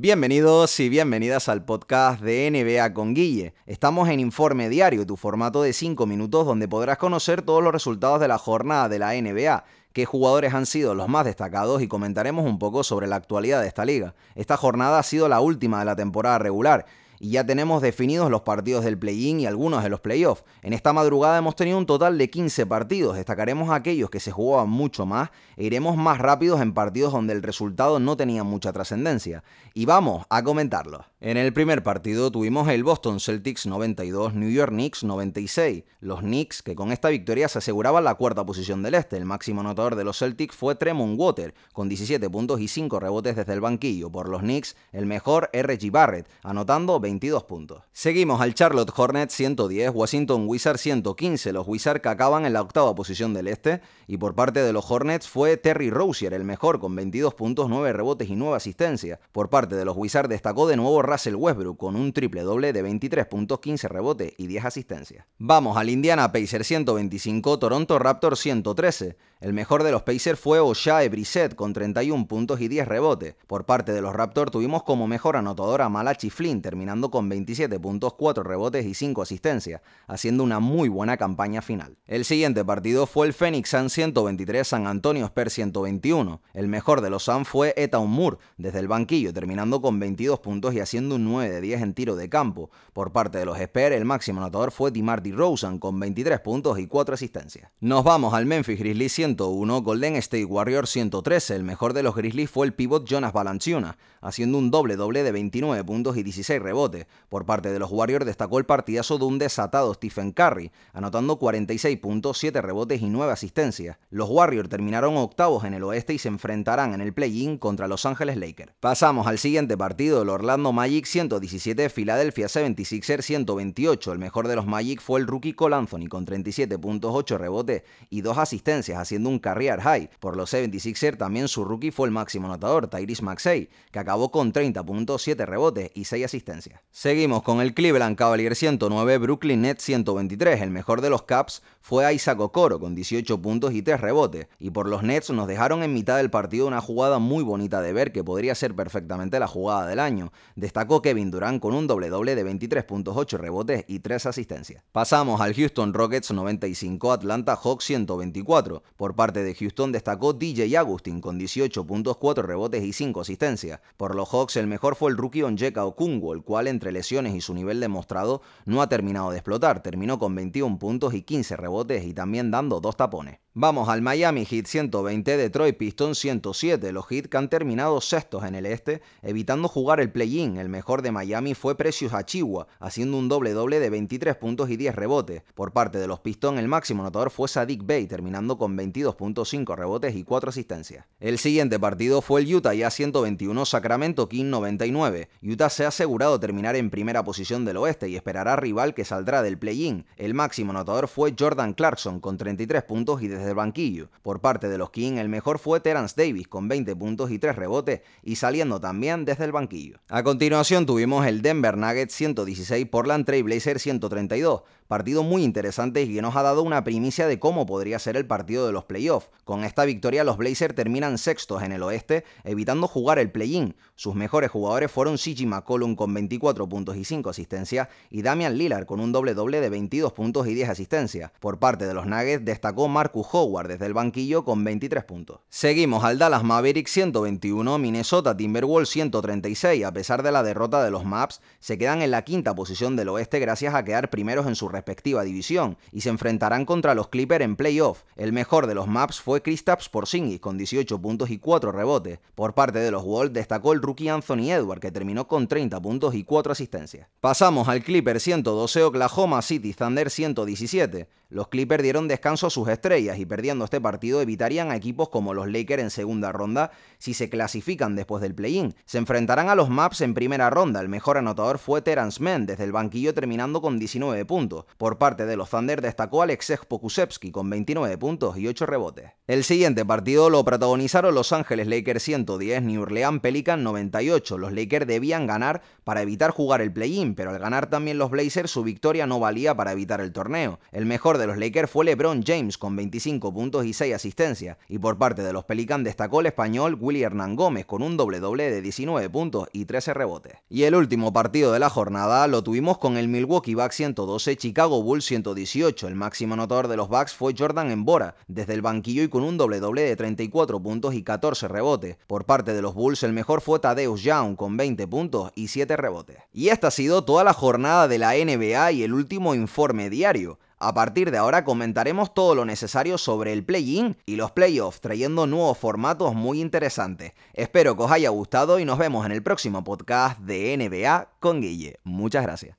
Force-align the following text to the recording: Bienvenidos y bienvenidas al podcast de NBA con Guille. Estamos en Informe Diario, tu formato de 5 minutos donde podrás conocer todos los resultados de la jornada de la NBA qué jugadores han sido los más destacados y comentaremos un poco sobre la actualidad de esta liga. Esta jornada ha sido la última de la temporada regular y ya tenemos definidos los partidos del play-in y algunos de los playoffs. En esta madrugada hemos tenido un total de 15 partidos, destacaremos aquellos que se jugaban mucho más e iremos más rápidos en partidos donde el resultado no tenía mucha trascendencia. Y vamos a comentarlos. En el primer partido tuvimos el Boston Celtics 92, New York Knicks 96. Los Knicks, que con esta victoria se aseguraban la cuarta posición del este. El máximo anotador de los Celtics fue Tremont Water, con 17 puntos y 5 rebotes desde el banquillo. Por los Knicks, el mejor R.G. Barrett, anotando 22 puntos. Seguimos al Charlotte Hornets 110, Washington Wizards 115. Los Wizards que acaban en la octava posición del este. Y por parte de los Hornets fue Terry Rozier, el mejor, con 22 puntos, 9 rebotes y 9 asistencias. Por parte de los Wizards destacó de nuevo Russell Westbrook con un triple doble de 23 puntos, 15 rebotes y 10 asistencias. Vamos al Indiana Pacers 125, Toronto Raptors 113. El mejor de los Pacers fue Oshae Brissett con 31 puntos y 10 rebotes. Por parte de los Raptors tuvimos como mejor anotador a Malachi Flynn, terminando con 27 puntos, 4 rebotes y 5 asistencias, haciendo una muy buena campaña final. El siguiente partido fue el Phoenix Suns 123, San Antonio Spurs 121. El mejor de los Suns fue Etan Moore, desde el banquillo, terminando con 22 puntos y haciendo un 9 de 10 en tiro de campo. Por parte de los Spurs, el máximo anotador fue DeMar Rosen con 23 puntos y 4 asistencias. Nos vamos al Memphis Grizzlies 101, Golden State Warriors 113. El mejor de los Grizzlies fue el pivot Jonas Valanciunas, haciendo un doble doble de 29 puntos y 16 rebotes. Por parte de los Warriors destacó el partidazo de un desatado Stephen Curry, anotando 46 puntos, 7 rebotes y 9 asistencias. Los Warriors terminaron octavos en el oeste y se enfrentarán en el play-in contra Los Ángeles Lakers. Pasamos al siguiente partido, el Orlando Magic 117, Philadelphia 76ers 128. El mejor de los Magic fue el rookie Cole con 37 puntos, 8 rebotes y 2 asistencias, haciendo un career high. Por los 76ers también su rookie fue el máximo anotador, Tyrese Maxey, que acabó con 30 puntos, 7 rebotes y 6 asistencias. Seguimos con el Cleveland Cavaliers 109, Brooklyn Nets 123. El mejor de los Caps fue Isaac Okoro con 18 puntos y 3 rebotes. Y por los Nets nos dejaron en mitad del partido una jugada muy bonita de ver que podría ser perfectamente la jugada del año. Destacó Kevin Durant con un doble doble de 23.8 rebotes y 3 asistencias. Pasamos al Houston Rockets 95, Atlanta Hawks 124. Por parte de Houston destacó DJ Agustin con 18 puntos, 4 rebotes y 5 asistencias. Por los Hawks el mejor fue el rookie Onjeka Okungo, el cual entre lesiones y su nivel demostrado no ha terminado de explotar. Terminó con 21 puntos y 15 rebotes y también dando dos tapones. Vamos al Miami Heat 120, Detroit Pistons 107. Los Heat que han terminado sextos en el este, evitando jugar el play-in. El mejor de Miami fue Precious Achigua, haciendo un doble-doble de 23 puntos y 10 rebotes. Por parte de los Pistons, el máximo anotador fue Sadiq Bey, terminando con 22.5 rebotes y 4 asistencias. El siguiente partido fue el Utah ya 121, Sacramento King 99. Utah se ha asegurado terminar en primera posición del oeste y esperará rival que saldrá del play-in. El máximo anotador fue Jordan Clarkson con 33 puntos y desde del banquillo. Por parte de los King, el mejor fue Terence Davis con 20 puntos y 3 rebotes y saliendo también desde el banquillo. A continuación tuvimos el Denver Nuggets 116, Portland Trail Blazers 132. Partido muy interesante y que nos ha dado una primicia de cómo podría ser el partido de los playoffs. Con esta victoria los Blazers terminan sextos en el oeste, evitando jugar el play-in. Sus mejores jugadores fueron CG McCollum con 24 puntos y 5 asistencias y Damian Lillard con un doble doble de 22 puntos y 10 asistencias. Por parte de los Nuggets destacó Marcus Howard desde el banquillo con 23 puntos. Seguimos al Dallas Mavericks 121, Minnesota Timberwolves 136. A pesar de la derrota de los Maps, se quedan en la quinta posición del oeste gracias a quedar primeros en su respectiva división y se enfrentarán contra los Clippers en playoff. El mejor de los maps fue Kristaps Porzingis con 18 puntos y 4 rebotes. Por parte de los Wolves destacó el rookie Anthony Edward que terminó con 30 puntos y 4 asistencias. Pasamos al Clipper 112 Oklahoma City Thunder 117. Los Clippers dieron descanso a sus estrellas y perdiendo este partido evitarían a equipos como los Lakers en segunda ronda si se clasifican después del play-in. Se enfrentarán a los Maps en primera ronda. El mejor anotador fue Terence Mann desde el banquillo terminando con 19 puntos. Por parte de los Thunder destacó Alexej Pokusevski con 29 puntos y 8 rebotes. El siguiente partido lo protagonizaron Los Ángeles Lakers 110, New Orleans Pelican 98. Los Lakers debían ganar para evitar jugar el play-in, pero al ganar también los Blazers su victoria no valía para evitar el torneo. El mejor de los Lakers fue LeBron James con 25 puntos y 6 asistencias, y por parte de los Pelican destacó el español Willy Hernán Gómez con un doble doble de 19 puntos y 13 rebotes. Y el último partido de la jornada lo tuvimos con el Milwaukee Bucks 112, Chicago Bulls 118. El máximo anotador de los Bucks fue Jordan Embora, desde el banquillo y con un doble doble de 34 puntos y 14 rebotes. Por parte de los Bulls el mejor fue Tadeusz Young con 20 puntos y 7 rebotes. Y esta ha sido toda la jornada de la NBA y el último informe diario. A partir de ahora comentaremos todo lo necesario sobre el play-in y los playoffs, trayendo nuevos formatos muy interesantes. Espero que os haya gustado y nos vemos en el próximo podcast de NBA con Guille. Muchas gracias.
Bienvenidos 0.00 0.78
y 0.78 0.88
bienvenidas 0.88 1.48
al 1.48 1.64
podcast 1.64 2.20
de 2.20 2.48
NBA 2.52 2.94
con 2.94 3.14
Guille. 3.14 3.52
Estamos 3.66 4.08
en 4.08 4.20
Informe 4.20 4.68
Diario, 4.68 5.04
tu 5.04 5.16
formato 5.16 5.60
de 5.60 5.72
5 5.72 6.06
minutos 6.06 6.46
donde 6.46 6.68
podrás 6.68 6.98
conocer 6.98 7.42
todos 7.42 7.64
los 7.64 7.72
resultados 7.72 8.20
de 8.20 8.28
la 8.28 8.38
jornada 8.38 8.88
de 8.88 9.00
la 9.00 9.20
NBA 9.20 9.64
qué 9.92 10.04
jugadores 10.04 10.54
han 10.54 10.66
sido 10.66 10.94
los 10.94 11.08
más 11.08 11.24
destacados 11.24 11.82
y 11.82 11.88
comentaremos 11.88 12.46
un 12.46 12.60
poco 12.60 12.84
sobre 12.84 13.08
la 13.08 13.16
actualidad 13.16 13.60
de 13.60 13.66
esta 13.66 13.84
liga. 13.84 14.14
Esta 14.36 14.56
jornada 14.56 15.00
ha 15.00 15.02
sido 15.02 15.28
la 15.28 15.40
última 15.40 15.80
de 15.80 15.86
la 15.86 15.96
temporada 15.96 16.38
regular 16.38 16.86
y 17.20 17.30
ya 17.30 17.44
tenemos 17.44 17.82
definidos 17.82 18.30
los 18.30 18.42
partidos 18.42 18.84
del 18.84 18.98
play-in 18.98 19.40
y 19.40 19.46
algunos 19.46 19.82
de 19.82 19.88
los 19.88 20.00
playoffs. 20.00 20.44
En 20.62 20.72
esta 20.72 20.92
madrugada 20.92 21.38
hemos 21.38 21.56
tenido 21.56 21.78
un 21.78 21.86
total 21.86 22.18
de 22.18 22.30
15 22.30 22.66
partidos, 22.66 23.16
destacaremos 23.16 23.70
aquellos 23.70 24.10
que 24.10 24.20
se 24.20 24.32
jugaban 24.32 24.70
mucho 24.70 25.06
más 25.06 25.30
e 25.56 25.64
iremos 25.64 25.96
más 25.96 26.18
rápidos 26.18 26.60
en 26.60 26.72
partidos 26.72 27.12
donde 27.12 27.32
el 27.32 27.42
resultado 27.42 27.98
no 27.98 28.16
tenía 28.16 28.44
mucha 28.44 28.72
trascendencia. 28.72 29.42
Y 29.74 29.86
vamos 29.86 30.26
a 30.30 30.42
comentarlos. 30.42 31.04
En 31.20 31.36
el 31.36 31.52
primer 31.52 31.82
partido 31.82 32.30
tuvimos 32.30 32.68
el 32.68 32.84
Boston 32.84 33.18
Celtics 33.18 33.66
92, 33.66 34.34
New 34.34 34.50
York 34.50 34.70
Knicks 34.70 35.02
96. 35.02 35.84
Los 36.00 36.20
Knicks, 36.20 36.62
que 36.62 36.76
con 36.76 36.92
esta 36.92 37.08
victoria 37.08 37.48
se 37.48 37.58
aseguraban 37.58 38.04
la 38.04 38.14
cuarta 38.14 38.46
posición 38.46 38.82
del 38.82 38.94
este. 38.94 39.16
El 39.16 39.24
máximo 39.24 39.60
anotador 39.60 39.96
de 39.96 40.04
los 40.04 40.18
Celtics 40.18 40.54
fue 40.54 40.76
Tremont 40.76 41.18
Water, 41.18 41.54
con 41.72 41.88
17 41.88 42.30
puntos 42.30 42.60
y 42.60 42.68
5 42.68 43.00
rebotes 43.00 43.34
desde 43.34 43.52
el 43.52 43.60
banquillo. 43.60 44.10
Por 44.10 44.28
los 44.28 44.42
Knicks, 44.42 44.76
el 44.92 45.06
mejor 45.06 45.50
R.G. 45.52 45.90
Barrett, 45.90 46.28
anotando 46.42 47.00
22 47.08 47.44
puntos. 47.44 47.82
Seguimos 47.90 48.42
al 48.42 48.52
Charlotte 48.52 48.92
Hornets 48.94 49.34
110, 49.34 49.92
Washington 49.94 50.44
Wizards 50.46 50.82
115. 50.82 51.54
Los 51.54 51.66
Wizards 51.66 52.02
que 52.02 52.10
acaban 52.10 52.44
en 52.44 52.52
la 52.52 52.60
octava 52.60 52.94
posición 52.94 53.32
del 53.32 53.48
este. 53.48 53.80
Y 54.06 54.18
por 54.18 54.34
parte 54.34 54.60
de 54.60 54.74
los 54.74 54.90
Hornets 54.90 55.26
fue 55.26 55.56
Terry 55.56 55.88
Rozier, 55.88 56.34
el 56.34 56.44
mejor, 56.44 56.80
con 56.80 56.94
22 56.94 57.32
puntos, 57.32 57.70
9 57.70 57.94
rebotes 57.94 58.28
y 58.28 58.36
9 58.36 58.56
asistencias. 58.56 59.20
Por 59.32 59.48
parte 59.48 59.74
de 59.74 59.86
los 59.86 59.96
Wizards 59.96 60.28
destacó 60.28 60.68
de 60.68 60.76
nuevo 60.76 61.00
Russell 61.00 61.34
Westbrook 61.34 61.78
con 61.78 61.96
un 61.96 62.12
triple 62.12 62.42
doble 62.42 62.74
de 62.74 62.82
23 62.82 63.24
puntos, 63.24 63.60
15 63.60 63.88
rebotes 63.88 64.34
y 64.36 64.46
10 64.46 64.66
asistencias. 64.66 65.24
Vamos 65.38 65.78
al 65.78 65.88
Indiana 65.88 66.30
Pacers 66.30 66.66
125, 66.66 67.58
Toronto 67.58 67.98
Raptors 67.98 68.40
113. 68.40 69.16
El 69.40 69.52
mejor 69.52 69.84
de 69.84 69.92
los 69.92 70.02
Pacers 70.02 70.40
fue 70.40 70.58
Oshae 70.58 71.08
Brissett 71.08 71.54
con 71.54 71.72
31 71.72 72.26
puntos 72.26 72.60
y 72.60 72.66
10 72.66 72.88
rebotes. 72.88 73.36
Por 73.46 73.66
parte 73.66 73.92
de 73.92 74.02
los 74.02 74.12
Raptors 74.12 74.50
tuvimos 74.50 74.82
como 74.82 75.06
mejor 75.06 75.36
anotador 75.36 75.80
a 75.80 75.88
Malachi 75.88 76.28
Flynn, 76.28 76.60
terminando 76.60 76.97
con 77.00 77.28
27 77.28 77.78
puntos, 77.78 78.14
4 78.14 78.42
rebotes 78.42 78.84
y 78.84 78.94
5 78.94 79.22
asistencias, 79.22 79.80
haciendo 80.08 80.42
una 80.42 80.58
muy 80.58 80.88
buena 80.88 81.16
campaña 81.16 81.62
final. 81.62 81.96
El 82.06 82.24
siguiente 82.24 82.64
partido 82.64 83.06
fue 83.06 83.28
el 83.28 83.32
Phoenix 83.32 83.70
Suns 83.70 83.92
123, 83.92 84.66
San 84.66 84.86
Antonio 84.88 85.24
Spurs 85.26 85.52
121. 85.52 86.42
El 86.52 86.66
mejor 86.66 87.00
de 87.00 87.10
los 87.10 87.22
Suns 87.22 87.46
fue 87.46 87.74
Etan 87.76 88.08
Moore, 88.08 88.38
desde 88.56 88.80
el 88.80 88.88
banquillo, 88.88 89.32
terminando 89.32 89.80
con 89.80 90.00
22 90.00 90.40
puntos 90.40 90.74
y 90.74 90.80
haciendo 90.80 91.14
un 91.14 91.24
9 91.24 91.54
de 91.54 91.60
10 91.60 91.82
en 91.82 91.94
tiro 91.94 92.16
de 92.16 92.28
campo. 92.28 92.70
Por 92.92 93.12
parte 93.12 93.38
de 93.38 93.44
los 93.44 93.58
Spurs, 93.60 93.92
el 93.92 94.04
máximo 94.04 94.40
anotador 94.40 94.72
fue 94.72 94.90
DeMar 94.90 95.22
Rosen 95.30 95.78
con 95.78 96.00
23 96.00 96.40
puntos 96.40 96.78
y 96.78 96.86
4 96.86 97.14
asistencias. 97.14 97.70
Nos 97.80 98.02
vamos 98.02 98.34
al 98.34 98.46
Memphis 98.46 98.78
Grizzlies 98.78 99.12
101, 99.12 99.82
Golden 99.82 100.16
State 100.16 100.44
Warriors 100.44 100.90
113. 100.90 101.54
El 101.54 101.64
mejor 101.64 101.92
de 101.92 102.02
los 102.02 102.14
Grizzlies 102.14 102.50
fue 102.50 102.66
el 102.66 102.74
pivot 102.74 103.06
Jonas 103.06 103.32
Valanciunas, 103.32 103.96
haciendo 104.20 104.58
un 104.58 104.70
doble 104.70 104.96
doble 104.96 105.22
de 105.22 105.32
29 105.32 105.84
puntos 105.84 106.16
y 106.16 106.22
16 106.22 106.62
rebotes. 106.62 106.87
Por 107.28 107.46
parte 107.46 107.72
de 107.72 107.78
los 107.78 107.90
Warriors 107.90 108.26
destacó 108.26 108.58
el 108.58 108.66
partidazo 108.66 109.18
de 109.18 109.24
un 109.24 109.38
desatado 109.38 109.94
Stephen 109.94 110.32
Curry, 110.32 110.72
anotando 110.92 111.38
46 111.38 111.98
puntos, 111.98 112.38
7 112.38 112.60
rebotes 112.60 113.00
y 113.00 113.08
9 113.08 113.32
asistencias. 113.32 113.96
Los 114.10 114.28
Warriors 114.28 114.68
terminaron 114.68 115.16
octavos 115.16 115.64
en 115.64 115.74
el 115.74 115.84
oeste 115.84 116.14
y 116.14 116.18
se 116.18 116.28
enfrentarán 116.28 116.94
en 116.94 117.00
el 117.00 117.14
play-in 117.14 117.56
contra 117.56 117.88
Los 117.88 118.04
Ángeles 118.04 118.36
Lakers. 118.36 118.72
Pasamos 118.80 119.26
al 119.26 119.38
siguiente 119.38 119.76
partido, 119.76 120.22
el 120.22 120.28
Orlando 120.28 120.72
Magic 120.72 121.06
117, 121.06 121.88
Philadelphia 121.90 122.46
76ers 122.46 123.22
128. 123.22 124.12
El 124.12 124.18
mejor 124.18 124.48
de 124.48 124.56
los 124.56 124.66
Magic 124.66 125.00
fue 125.00 125.20
el 125.20 125.26
rookie 125.26 125.52
Cole 125.52 125.68
con 126.08 126.24
37 126.24 126.78
puntos, 126.78 127.12
8 127.14 127.38
rebotes 127.38 127.82
y 128.10 128.22
2 128.22 128.38
asistencias, 128.38 128.98
haciendo 128.98 129.28
un 129.28 129.38
career 129.38 129.80
high. 129.80 130.10
Por 130.18 130.36
los 130.36 130.52
76ers 130.52 131.18
también 131.18 131.48
su 131.48 131.64
rookie 131.64 131.90
fue 131.90 132.08
el 132.08 132.12
máximo 132.12 132.46
anotador, 132.46 132.88
Tyrese 132.88 133.22
Maxey, 133.22 133.68
que 133.92 133.98
acabó 133.98 134.30
con 134.30 134.52
30 134.52 134.84
puntos, 134.84 135.22
7 135.22 135.46
rebotes 135.46 135.90
y 135.94 136.04
6 136.04 136.24
asistencias. 136.24 136.77
Seguimos 136.90 137.42
con 137.42 137.60
el 137.60 137.74
Cleveland 137.74 138.16
Cavaliers 138.16 138.58
109, 138.58 139.18
Brooklyn 139.18 139.62
Nets 139.62 139.84
123. 139.84 140.62
El 140.62 140.70
mejor 140.70 141.00
de 141.00 141.10
los 141.10 141.22
Caps 141.22 141.62
fue 141.80 142.12
Isaac 142.12 142.40
Okoro 142.40 142.80
con 142.80 142.94
18 142.94 143.40
puntos 143.40 143.72
y 143.72 143.82
3 143.82 144.00
rebotes. 144.00 144.48
Y 144.58 144.70
por 144.70 144.88
los 144.88 145.02
Nets 145.02 145.30
nos 145.30 145.46
dejaron 145.46 145.82
en 145.82 145.94
mitad 145.94 146.16
del 146.16 146.30
partido 146.30 146.66
una 146.66 146.80
jugada 146.80 147.18
muy 147.18 147.44
bonita 147.44 147.80
de 147.82 147.92
ver 147.92 148.12
que 148.12 148.24
podría 148.24 148.54
ser 148.54 148.74
perfectamente 148.74 149.38
la 149.38 149.46
jugada 149.46 149.86
del 149.86 150.00
año. 150.00 150.32
Destacó 150.56 151.02
Kevin 151.02 151.30
Durant 151.30 151.60
con 151.60 151.74
un 151.74 151.86
doble 151.86 152.08
doble 152.08 152.34
de 152.34 152.44
23.8 152.44 153.38
rebotes 153.38 153.84
y 153.88 154.00
3 154.00 154.26
asistencias. 154.26 154.82
Pasamos 154.92 155.40
al 155.40 155.54
Houston 155.54 155.94
Rockets 155.94 156.30
95, 156.32 157.12
Atlanta 157.12 157.56
Hawks 157.56 157.84
124. 157.84 158.82
Por 158.96 159.14
parte 159.14 159.42
de 159.42 159.54
Houston 159.54 159.92
destacó 159.92 160.32
DJ 160.32 160.76
Agustin 160.76 161.20
con 161.20 161.38
18 161.38 161.86
puntos, 161.86 162.16
4 162.18 162.42
rebotes 162.44 162.82
y 162.82 162.92
5 162.92 163.20
asistencias. 163.20 163.80
Por 163.96 164.14
los 164.14 164.28
Hawks 164.28 164.56
el 164.56 164.66
mejor 164.66 164.96
fue 164.96 165.10
el 165.10 165.16
rookie 165.16 165.42
Onjeka 165.42 165.84
Okungo, 165.84 166.32
el 166.32 166.42
cual 166.42 166.67
entre 166.68 166.92
lesiones 166.92 167.34
y 167.34 167.40
su 167.40 167.54
nivel 167.54 167.80
demostrado 167.80 168.42
no 168.64 168.82
ha 168.82 168.88
terminado 168.88 169.30
de 169.30 169.38
explotar. 169.38 169.82
Terminó 169.82 170.18
con 170.18 170.34
21 170.34 170.78
puntos 170.78 171.14
y 171.14 171.22
15 171.22 171.56
rebotes 171.56 172.04
y 172.04 172.14
también 172.14 172.50
dando 172.50 172.80
dos 172.80 172.96
tapones. 172.96 173.40
Vamos 173.60 173.88
al 173.88 174.02
Miami 174.02 174.44
Heat 174.44 174.66
120, 174.66 175.36
Detroit 175.36 175.76
Pistons 175.76 176.16
107. 176.20 176.92
Los 176.92 177.06
Heat 177.08 177.26
que 177.26 177.38
han 177.38 177.50
terminado 177.50 178.00
sextos 178.00 178.44
en 178.44 178.54
el 178.54 178.66
este, 178.66 179.02
evitando 179.20 179.66
jugar 179.66 179.98
el 179.98 180.12
play-in. 180.12 180.58
El 180.58 180.68
mejor 180.68 181.02
de 181.02 181.10
Miami 181.10 181.54
fue 181.54 181.76
Precious 181.76 182.14
Achigua, 182.14 182.68
haciendo 182.78 183.18
un 183.18 183.28
doble-doble 183.28 183.80
de 183.80 183.90
23 183.90 184.36
puntos 184.36 184.70
y 184.70 184.76
10 184.76 184.94
rebotes. 184.94 185.42
Por 185.56 185.72
parte 185.72 185.98
de 185.98 186.06
los 186.06 186.20
Pistons, 186.20 186.60
el 186.60 186.68
máximo 186.68 187.02
anotador 187.02 187.30
fue 187.30 187.48
Sadiq 187.48 187.84
Bey, 187.84 188.06
terminando 188.06 188.58
con 188.58 188.78
22.5 188.78 189.76
rebotes 189.76 190.14
y 190.14 190.22
4 190.22 190.50
asistencias. 190.50 191.06
El 191.18 191.38
siguiente 191.38 191.80
partido 191.80 192.22
fue 192.22 192.42
el 192.42 192.54
Utah 192.54 192.74
ya 192.74 192.92
121, 192.92 193.64
Sacramento 193.64 194.28
King 194.28 194.50
99. 194.50 195.30
Utah 195.42 195.68
se 195.68 195.84
ha 195.84 195.88
asegurado 195.88 196.38
terminar 196.38 196.76
en 196.76 196.90
primera 196.90 197.24
posición 197.24 197.64
del 197.64 197.78
oeste 197.78 198.08
y 198.08 198.14
esperará 198.14 198.54
rival 198.54 198.94
que 198.94 199.04
saldrá 199.04 199.42
del 199.42 199.58
play-in. 199.58 200.06
El 200.16 200.34
máximo 200.34 200.70
anotador 200.70 201.08
fue 201.08 201.34
Jordan 201.36 201.74
Clarkson 201.74 202.20
con 202.20 202.36
33 202.36 202.84
puntos 202.84 203.20
y 203.20 203.26
desde 203.26 203.47
del 203.48 203.56
banquillo. 203.56 204.08
Por 204.22 204.40
parte 204.40 204.68
de 204.68 204.78
los 204.78 204.90
King, 204.90 205.14
el 205.14 205.28
mejor 205.28 205.58
fue 205.58 205.80
Terence 205.80 206.14
Davis 206.16 206.46
con 206.46 206.68
20 206.68 206.94
puntos 206.94 207.30
y 207.30 207.38
3 207.38 207.56
rebotes 207.56 208.02
y 208.22 208.36
saliendo 208.36 208.80
también 208.80 209.24
desde 209.24 209.44
el 209.44 209.52
banquillo. 209.52 209.98
A 210.08 210.22
continuación 210.22 210.86
tuvimos 210.86 211.26
el 211.26 211.42
Denver 211.42 211.76
Nuggets 211.76 212.14
116, 212.14 212.86
Portland 212.86 213.24
Trail 213.24 213.42
Blazers 213.42 213.82
132. 213.82 214.62
Partido 214.88 215.22
muy 215.22 215.44
interesante 215.44 216.00
y 216.00 216.14
que 216.14 216.22
nos 216.22 216.34
ha 216.34 216.42
dado 216.42 216.62
una 216.62 216.82
primicia 216.82 217.26
de 217.26 217.38
cómo 217.38 217.66
podría 217.66 217.98
ser 217.98 218.16
el 218.16 218.26
partido 218.26 218.66
de 218.66 218.72
los 218.72 218.84
playoffs. 218.84 219.28
Con 219.44 219.64
esta 219.64 219.84
victoria 219.84 220.24
los 220.24 220.38
Blazers 220.38 220.74
terminan 220.74 221.18
sextos 221.18 221.62
en 221.62 221.72
el 221.72 221.82
oeste, 221.82 222.24
evitando 222.42 222.88
jugar 222.88 223.18
el 223.18 223.30
play-in. 223.30 223.76
Sus 223.96 224.14
mejores 224.14 224.50
jugadores 224.50 224.90
fueron 224.90 225.18
CG 225.18 225.46
McCollum 225.46 225.94
con 225.94 226.14
24 226.14 226.66
puntos 226.70 226.96
y 226.96 227.04
5 227.04 227.28
asistencias 227.28 227.88
y 228.08 228.22
Damian 228.22 228.56
Lillard 228.56 228.86
con 228.86 229.00
un 229.00 229.12
doble 229.12 229.34
doble 229.34 229.60
de 229.60 229.68
22 229.68 230.14
puntos 230.14 230.46
y 230.46 230.54
10 230.54 230.70
asistencias. 230.70 231.32
Por 231.38 231.58
parte 231.58 231.86
de 231.86 231.92
los 231.92 232.06
Nuggets 232.06 232.46
destacó 232.46 232.88
Marcus 232.88 233.26
Howard 233.30 233.68
desde 233.68 233.84
el 233.84 233.92
banquillo 233.92 234.42
con 234.42 234.64
23 234.64 235.04
puntos. 235.04 235.40
Seguimos 235.50 236.02
al 236.02 236.18
Dallas 236.18 236.44
Mavericks 236.44 236.92
121, 236.92 237.78
Minnesota 237.78 238.34
Timberwolves 238.34 238.88
136. 238.88 239.84
A 239.84 239.92
pesar 239.92 240.22
de 240.22 240.32
la 240.32 240.42
derrota 240.42 240.82
de 240.82 240.90
los 240.90 241.04
Maps, 241.04 241.42
se 241.60 241.76
quedan 241.76 242.00
en 242.00 242.10
la 242.10 242.22
quinta 242.22 242.54
posición 242.54 242.96
del 242.96 243.10
oeste 243.10 243.38
gracias 243.38 243.74
a 243.74 243.84
quedar 243.84 244.08
primeros 244.08 244.46
en 244.46 244.54
su 244.54 244.77
respectiva 244.78 245.24
división 245.24 245.76
y 245.92 246.02
se 246.02 246.08
enfrentarán 246.08 246.64
contra 246.64 246.94
los 246.94 247.08
Clippers 247.08 247.44
en 247.44 247.56
playoff. 247.56 248.04
El 248.16 248.32
mejor 248.32 248.66
de 248.66 248.74
los 248.74 248.86
maps 248.86 249.20
fue 249.20 249.42
Kristaps 249.42 249.88
Porzingis 249.88 250.40
con 250.40 250.56
18 250.56 251.00
puntos 251.00 251.30
y 251.30 251.38
4 251.38 251.72
rebotes. 251.72 252.20
Por 252.34 252.54
parte 252.54 252.78
de 252.78 252.90
los 252.90 253.04
Wolves 253.04 253.34
destacó 253.34 253.72
el 253.72 253.82
rookie 253.82 254.08
Anthony 254.08 254.50
Edward 254.50 254.80
que 254.80 254.92
terminó 254.92 255.26
con 255.26 255.48
30 255.48 255.80
puntos 255.80 256.14
y 256.14 256.22
4 256.24 256.52
asistencias. 256.52 257.08
Pasamos 257.20 257.68
al 257.68 257.82
Clipper 257.82 258.20
112 258.20 258.84
Oklahoma 258.84 259.42
City 259.42 259.74
Thunder 259.74 260.10
117. 260.10 261.08
Los 261.30 261.48
Clippers 261.48 261.82
dieron 261.82 262.08
descanso 262.08 262.46
a 262.46 262.50
sus 262.50 262.68
estrellas 262.68 263.18
y 263.18 263.26
perdiendo 263.26 263.66
este 263.66 263.82
partido 263.82 264.22
evitarían 264.22 264.70
a 264.70 264.76
equipos 264.76 265.10
como 265.10 265.34
los 265.34 265.46
Lakers 265.46 265.82
en 265.82 265.90
segunda 265.90 266.32
ronda 266.32 266.70
si 266.96 267.12
se 267.12 267.28
clasifican 267.28 267.96
después 267.96 268.22
del 268.22 268.34
play-in. 268.34 268.74
Se 268.86 268.96
enfrentarán 268.96 269.50
a 269.50 269.54
los 269.54 269.68
Maps 269.68 270.00
en 270.00 270.14
primera 270.14 270.48
ronda. 270.48 270.80
El 270.80 270.88
mejor 270.88 271.18
anotador 271.18 271.58
fue 271.58 271.82
Terence 271.82 272.22
Mann 272.22 272.46
desde 272.46 272.64
el 272.64 272.72
banquillo 272.72 273.12
terminando 273.12 273.60
con 273.60 273.78
19 273.78 274.24
puntos. 274.24 274.64
Por 274.76 274.98
parte 274.98 275.26
de 275.26 275.36
los 275.36 275.50
Thunder 275.50 275.80
destacó 275.80 276.22
Alexej 276.22 276.66
Pokusevski 276.66 277.30
con 277.30 277.48
29 277.50 277.96
puntos 277.98 278.36
y 278.36 278.46
8 278.46 278.66
rebotes. 278.66 279.10
El 279.26 279.44
siguiente 279.44 279.84
partido 279.84 280.30
lo 280.30 280.44
protagonizaron 280.44 281.14
Los 281.14 281.32
Ángeles 281.32 281.66
Lakers 281.66 282.02
110, 282.02 282.62
New 282.62 282.82
Orleans 282.82 283.20
Pelican 283.20 283.62
98. 283.62 284.38
Los 284.38 284.52
Lakers 284.52 284.86
debían 284.86 285.26
ganar 285.26 285.62
para 285.84 286.02
evitar 286.02 286.30
jugar 286.30 286.60
el 286.60 286.72
play-in, 286.72 287.14
pero 287.14 287.30
al 287.30 287.38
ganar 287.38 287.68
también 287.68 287.98
los 287.98 288.10
Blazers 288.10 288.50
su 288.50 288.62
victoria 288.62 289.06
no 289.06 289.20
valía 289.20 289.54
para 289.54 289.72
evitar 289.72 290.00
el 290.00 290.12
torneo. 290.12 290.58
El 290.72 290.86
mejor 290.86 291.18
de 291.18 291.26
los 291.26 291.38
Lakers 291.38 291.70
fue 291.70 291.84
LeBron 291.84 292.22
James 292.26 292.58
con 292.58 292.76
25 292.76 293.32
puntos 293.32 293.64
y 293.64 293.72
6 293.72 293.94
asistencias, 293.94 294.56
y 294.68 294.78
por 294.78 294.98
parte 294.98 295.22
de 295.22 295.32
los 295.32 295.44
Pelican 295.44 295.84
destacó 295.84 296.20
el 296.20 296.26
español 296.26 296.76
Willy 296.80 297.02
Hernán 297.02 297.36
Gómez 297.36 297.66
con 297.66 297.82
un 297.82 297.96
doble 297.96 298.20
doble 298.20 298.50
de 298.50 298.62
19 298.62 299.08
puntos 299.10 299.48
y 299.52 299.64
13 299.64 299.94
rebotes. 299.94 300.34
Y 300.48 300.64
el 300.64 300.74
último 300.74 301.12
partido 301.12 301.52
de 301.52 301.58
la 301.58 301.70
jornada 301.70 302.26
lo 302.26 302.42
tuvimos 302.42 302.78
con 302.78 302.96
el 302.96 303.08
Milwaukee 303.08 303.54
Bucks 303.54 303.76
112, 303.76 304.36
Chicago 304.58 304.82
Bulls 304.82 305.04
118. 305.04 305.86
El 305.86 305.94
máximo 305.94 306.34
anotador 306.34 306.66
de 306.66 306.76
los 306.76 306.88
Bucks 306.88 307.14
fue 307.14 307.32
Jordan 307.38 307.70
Embora, 307.70 308.16
desde 308.26 308.54
el 308.54 308.60
banquillo 308.60 309.04
y 309.04 309.08
con 309.08 309.22
un 309.22 309.36
doble 309.36 309.60
doble 309.60 309.82
de 309.82 309.94
34 309.94 310.60
puntos 310.60 310.94
y 310.94 311.04
14 311.04 311.46
rebotes. 311.46 311.96
Por 312.08 312.24
parte 312.24 312.52
de 312.52 312.60
los 312.60 312.74
Bulls 312.74 313.04
el 313.04 313.12
mejor 313.12 313.40
fue 313.40 313.60
Tadeusz 313.60 314.02
Young 314.02 314.34
con 314.34 314.56
20 314.56 314.88
puntos 314.88 315.30
y 315.36 315.46
7 315.46 315.76
rebotes. 315.76 316.16
Y 316.32 316.48
esta 316.48 316.66
ha 316.66 316.70
sido 316.72 317.04
toda 317.04 317.22
la 317.22 317.34
jornada 317.34 317.86
de 317.86 317.98
la 317.98 318.14
NBA 318.14 318.72
y 318.72 318.82
el 318.82 318.94
último 318.94 319.36
informe 319.36 319.90
diario. 319.90 320.40
A 320.58 320.74
partir 320.74 321.12
de 321.12 321.18
ahora 321.18 321.44
comentaremos 321.44 322.12
todo 322.12 322.34
lo 322.34 322.44
necesario 322.44 322.98
sobre 322.98 323.32
el 323.32 323.44
play-in 323.44 323.96
y 324.06 324.16
los 324.16 324.32
playoffs, 324.32 324.80
trayendo 324.80 325.28
nuevos 325.28 325.56
formatos 325.56 326.16
muy 326.16 326.40
interesantes. 326.40 327.12
Espero 327.32 327.76
que 327.76 327.84
os 327.84 327.92
haya 327.92 328.08
gustado 328.08 328.58
y 328.58 328.64
nos 328.64 328.76
vemos 328.76 329.06
en 329.06 329.12
el 329.12 329.22
próximo 329.22 329.62
podcast 329.62 330.18
de 330.18 330.56
NBA 330.56 331.10
con 331.20 331.42
Guille. 331.42 331.78
Muchas 331.84 332.24
gracias. 332.24 332.56